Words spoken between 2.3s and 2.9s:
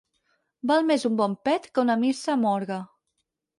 amb orgue.